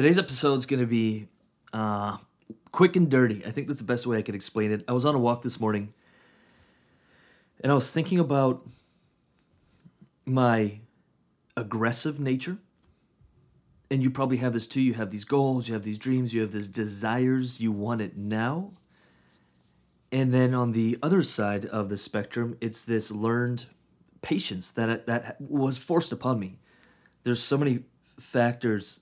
[0.00, 1.28] Today's episode is going to be
[1.74, 2.16] uh,
[2.72, 3.44] quick and dirty.
[3.44, 4.82] I think that's the best way I could explain it.
[4.88, 5.92] I was on a walk this morning
[7.62, 8.66] and I was thinking about
[10.24, 10.80] my
[11.54, 12.56] aggressive nature.
[13.90, 14.80] And you probably have this too.
[14.80, 18.16] You have these goals, you have these dreams, you have these desires, you want it
[18.16, 18.72] now.
[20.10, 23.66] And then on the other side of the spectrum, it's this learned
[24.22, 26.58] patience that that was forced upon me.
[27.22, 27.80] There's so many
[28.18, 29.00] factors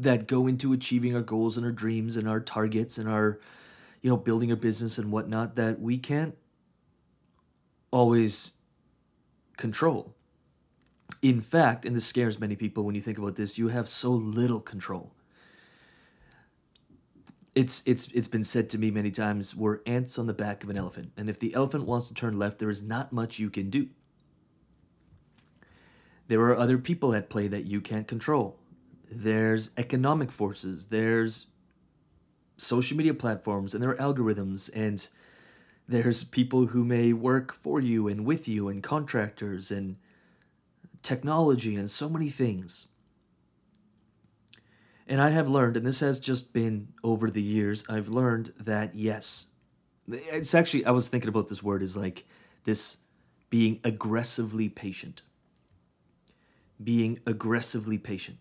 [0.00, 3.38] that go into achieving our goals and our dreams and our targets and our,
[4.00, 6.36] you know, building a business and whatnot that we can't
[7.90, 8.52] always
[9.56, 10.14] control.
[11.20, 14.10] In fact, and this scares many people when you think about this, you have so
[14.10, 15.12] little control.
[17.54, 20.70] It's it's it's been said to me many times we're ants on the back of
[20.70, 23.50] an elephant, and if the elephant wants to turn left, there is not much you
[23.50, 23.88] can do.
[26.28, 28.59] There are other people at play that you can't control.
[29.10, 31.46] There's economic forces, there's
[32.56, 35.08] social media platforms and there are algorithms and
[35.88, 39.96] there's people who may work for you and with you and contractors and
[41.02, 42.86] technology and so many things.
[45.08, 48.94] And I have learned, and this has just been over the years, I've learned that
[48.94, 49.48] yes,
[50.06, 52.24] it's actually, I was thinking about this word is like
[52.62, 52.98] this
[53.48, 55.22] being aggressively patient.
[56.80, 58.38] Being aggressively patient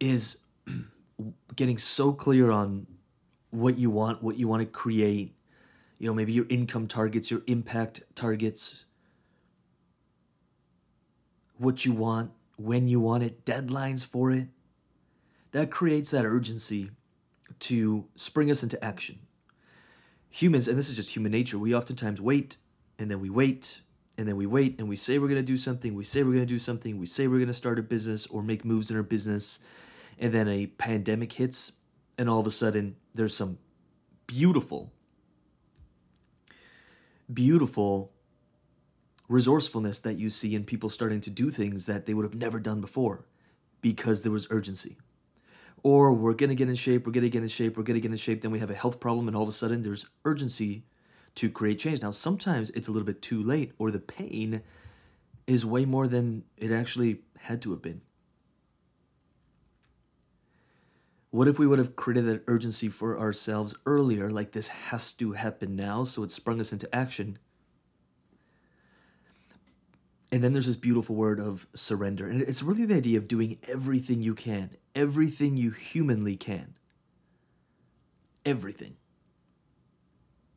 [0.00, 0.38] is
[1.56, 2.86] getting so clear on
[3.50, 5.34] what you want, what you want to create,
[5.98, 8.84] you know, maybe your income targets, your impact targets,
[11.56, 14.48] what you want, when you want it, deadlines for it.
[15.52, 16.90] That creates that urgency
[17.60, 19.20] to spring us into action.
[20.30, 22.58] Humans, and this is just human nature, we oftentimes wait
[22.98, 23.80] and then we wait
[24.18, 26.34] and then we wait and we say we're going to do something, we say we're
[26.34, 28.90] going to do something, we say we're going to start a business or make moves
[28.90, 29.60] in our business,
[30.18, 31.72] and then a pandemic hits,
[32.16, 33.58] and all of a sudden there's some
[34.26, 34.92] beautiful,
[37.32, 38.12] beautiful
[39.28, 42.58] resourcefulness that you see in people starting to do things that they would have never
[42.58, 43.26] done before
[43.80, 44.96] because there was urgency.
[45.82, 48.16] Or we're to get in shape, we're to get in shape, we're to get in
[48.16, 50.84] shape, then we have a health problem, and all of a sudden there's urgency
[51.36, 52.02] to create change.
[52.02, 54.62] Now, sometimes it's a little bit too late, or the pain
[55.46, 58.00] is way more than it actually had to have been.
[61.30, 65.32] What if we would have created that urgency for ourselves earlier, like this has to
[65.32, 67.38] happen now, so it sprung us into action?
[70.32, 72.28] And then there's this beautiful word of surrender.
[72.28, 76.74] And it's really the idea of doing everything you can, everything you humanly can.
[78.44, 78.96] Everything.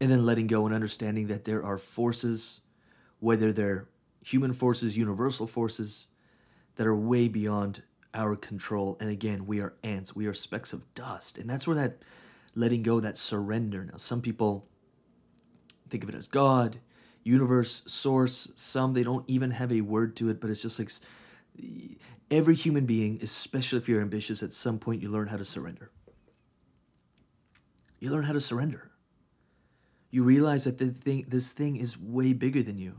[0.00, 2.60] And then letting go and understanding that there are forces,
[3.20, 3.88] whether they're
[4.22, 6.08] human forces, universal forces,
[6.76, 7.82] that are way beyond
[8.14, 8.96] our control.
[9.00, 11.38] And again, we are ants, we are specks of dust.
[11.38, 11.98] And that's where that
[12.54, 13.84] letting go, that surrender.
[13.84, 14.66] Now, some people
[15.88, 16.80] think of it as God,
[17.22, 18.52] universe, source.
[18.56, 20.90] Some, they don't even have a word to it, but it's just like
[22.30, 25.90] every human being, especially if you're ambitious, at some point you learn how to surrender.
[28.00, 28.90] You learn how to surrender.
[30.10, 32.94] You realize that the thing, this thing is way bigger than you.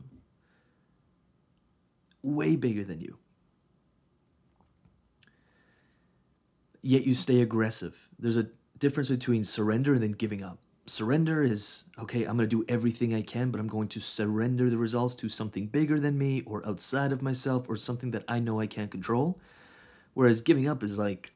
[2.21, 3.17] Way bigger than you.
[6.81, 8.09] Yet you stay aggressive.
[8.17, 8.47] There's a
[8.77, 10.59] difference between surrender and then giving up.
[10.85, 14.69] Surrender is, okay, I'm going to do everything I can, but I'm going to surrender
[14.69, 18.39] the results to something bigger than me or outside of myself or something that I
[18.39, 19.39] know I can't control.
[20.15, 21.33] Whereas giving up is like,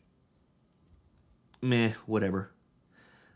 [1.61, 2.51] meh, whatever.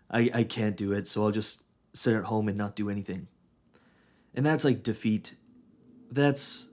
[0.09, 1.63] I, I can't do it, so I'll just
[1.94, 3.28] sit at home and not do anything.
[4.34, 5.35] And that's like defeat.
[6.12, 6.68] That's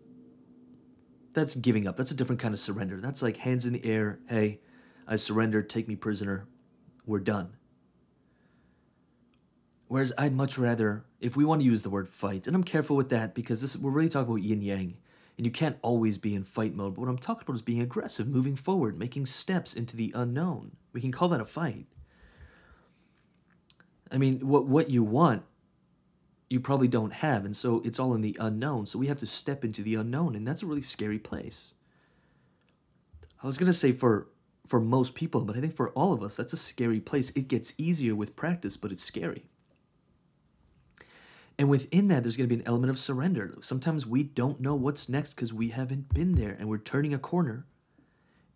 [1.33, 1.97] that's giving up.
[1.97, 3.01] That's a different kind of surrender.
[3.01, 4.21] That's like hands in the air.
[4.29, 4.61] Hey,
[5.07, 6.47] I surrender, take me prisoner,
[7.07, 7.57] we're done.
[9.89, 12.97] Whereas I'd much rather, if we want to use the word fight, and I'm careful
[12.97, 14.97] with that because this we're really talking about yin yang,
[15.37, 16.95] and you can't always be in fight mode.
[16.95, 20.73] But what I'm talking about is being aggressive, moving forward, making steps into the unknown.
[20.93, 21.87] We can call that a fight.
[24.11, 25.43] I mean, what what you want,
[26.49, 28.87] you probably don't have, and so it's all in the unknown.
[28.87, 31.75] So we have to step into the unknown, and that's a really scary place.
[33.43, 34.29] I was gonna say for
[34.67, 37.31] for most people, but I think for all of us, that's a scary place.
[37.31, 39.45] It gets easier with practice, but it's scary.
[41.59, 43.55] And within that, there's going to be an element of surrender.
[43.61, 47.19] Sometimes we don't know what's next because we haven't been there and we're turning a
[47.19, 47.67] corner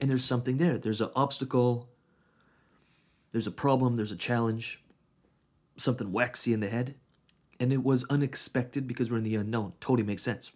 [0.01, 0.79] and there's something there.
[0.79, 1.91] There's an obstacle,
[3.33, 4.83] there's a problem, there's a challenge,
[5.77, 6.95] something waxy in the head.
[7.61, 9.75] And it was unexpected because we're in the unknown.
[9.81, 10.53] Totally makes sense.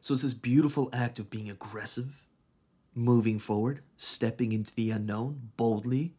[0.00, 2.26] So it's this beautiful act of being aggressive
[2.94, 6.14] moving forward, stepping into the unknown boldly,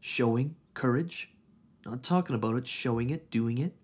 [0.00, 1.30] showing courage.
[1.84, 3.74] Not talking about it, showing it, doing it.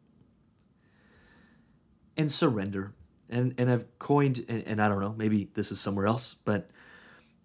[2.17, 2.95] And surrender.
[3.29, 6.71] And and I've coined and, and I don't know, maybe this is somewhere else, but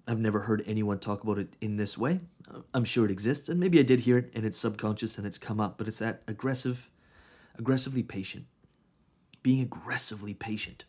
[0.07, 2.19] I've never heard anyone talk about it in this way.
[2.73, 5.37] I'm sure it exists, and maybe I did hear it and it's subconscious and it's
[5.37, 6.89] come up, but it's that aggressive,
[7.57, 8.45] aggressively patient.
[9.41, 10.85] Being aggressively patient.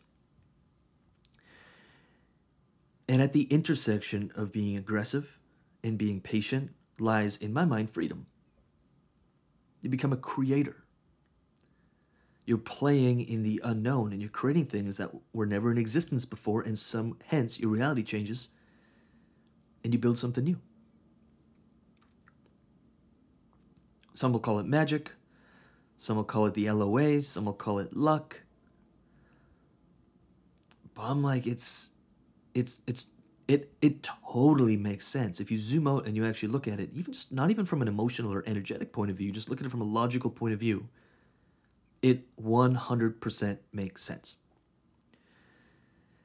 [3.07, 5.39] And at the intersection of being aggressive
[5.83, 8.25] and being patient lies, in my mind, freedom.
[9.81, 10.83] You become a creator.
[12.45, 16.61] You're playing in the unknown and you're creating things that were never in existence before,
[16.61, 18.49] and some hence your reality changes
[19.83, 20.59] and you build something new.
[24.15, 25.11] Some will call it magic,
[25.97, 28.41] some will call it the LOA, some will call it luck.
[30.93, 31.91] But I'm like, it's
[32.55, 33.11] it's it's
[33.47, 35.39] it it totally makes sense.
[35.39, 37.81] If you zoom out and you actually look at it even just not even from
[37.81, 40.53] an emotional or energetic point of view just look at it from a logical point
[40.53, 40.87] of view
[42.01, 44.35] it 100% makes sense.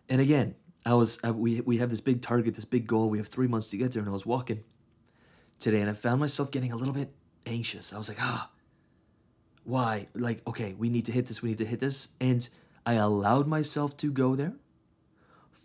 [0.08, 0.54] And again
[0.86, 3.10] i was I, we, we have this big target this big goal.
[3.10, 4.64] We have three months to get there and i was walking
[5.58, 7.12] today and i found myself getting a little bit
[7.44, 7.92] anxious.
[7.92, 8.50] I was like ah
[9.64, 10.06] why?
[10.14, 12.08] Like okay we need to hit this we need to hit this.
[12.18, 12.48] And
[12.86, 14.54] i allowed myself to go there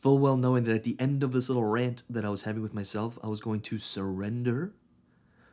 [0.06, 2.62] full well knowing that at the end of this little rant that I was having
[2.62, 4.72] with myself, I was going to surrender,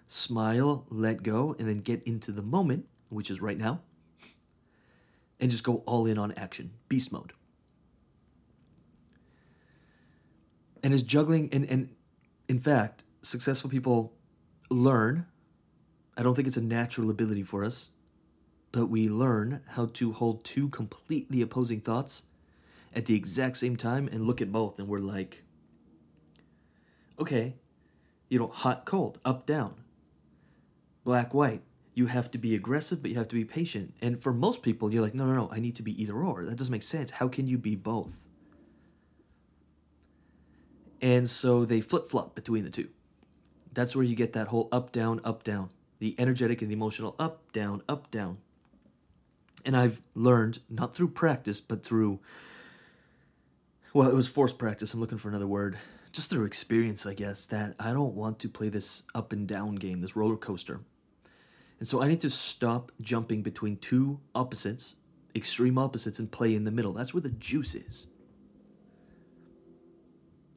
[0.07, 3.81] smile, let go, and then get into the moment, which is right now,
[5.41, 7.33] and just go all in on action, beast mode.
[10.83, 11.89] And as juggling, and, and
[12.47, 14.13] in fact, successful people
[14.69, 15.25] learn,
[16.15, 17.93] I don't think it's a natural ability for us,
[18.71, 22.25] but we learn how to hold two completely opposing thoughts
[22.95, 25.43] at the exact same time and look at both and we're like,
[27.19, 27.55] okay,
[28.29, 29.75] you know, hot, cold, up, down,
[31.05, 31.63] black, white.
[31.95, 33.95] You have to be aggressive, but you have to be patient.
[34.01, 36.47] And for most people, you're like, no, no, no, I need to be either or.
[36.47, 37.11] That doesn't make sense.
[37.11, 38.25] How can you be both?
[41.03, 42.89] And so they flip flop between the two.
[43.73, 45.71] That's where you get that whole up, down, up, down.
[45.99, 48.39] The energetic and the emotional up, down, up, down.
[49.65, 52.21] And I've learned, not through practice, but through
[53.93, 54.95] well, it was forced practice.
[54.95, 55.79] I'm looking for another word.
[56.13, 59.77] Just through experience, I guess, that I don't want to play this up and down
[59.77, 60.81] game, this roller coaster.
[61.79, 64.97] And so I need to stop jumping between two opposites,
[65.35, 66.93] extreme opposites, and play in the middle.
[66.93, 68.09] That's where the juice is.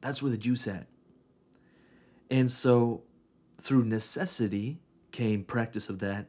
[0.00, 0.86] That's where the juice at.
[2.30, 3.02] And so
[3.60, 4.78] through necessity
[5.10, 6.28] came practice of that.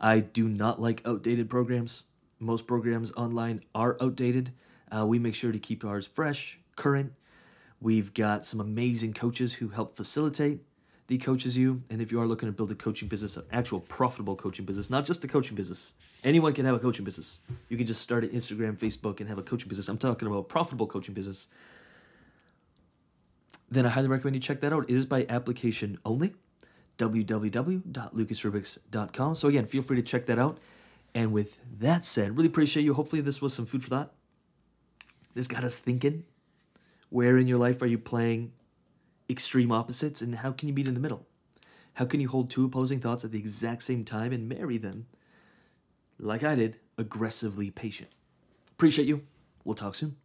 [0.00, 2.04] I do not like outdated programs.
[2.38, 4.54] Most programs online are outdated.
[4.90, 7.12] Uh, we make sure to keep ours fresh, current.
[7.78, 10.60] We've got some amazing coaches who help facilitate
[11.08, 11.82] the Coaches U.
[11.90, 14.88] And if you are looking to build a coaching business, an actual profitable coaching business,
[14.90, 17.40] not just a coaching business, anyone can have a coaching business.
[17.68, 19.88] You can just start an Instagram, Facebook, and have a coaching business.
[19.88, 21.48] I'm talking about a profitable coaching business.
[23.70, 24.88] Then I highly recommend you check that out.
[24.88, 26.34] It is by application only.
[26.98, 29.34] www.lucasrubix.com.
[29.34, 30.58] So again, feel free to check that out.
[31.14, 32.92] And with that said, really appreciate you.
[32.94, 34.12] Hopefully, this was some food for thought.
[35.34, 36.24] This got us thinking.
[37.08, 38.52] Where in your life are you playing
[39.28, 41.26] extreme opposites, and how can you meet in the middle?
[41.94, 45.06] How can you hold two opposing thoughts at the exact same time and marry them,
[46.18, 48.10] like I did, aggressively patient?
[48.72, 49.22] Appreciate you.
[49.64, 50.16] We'll talk soon.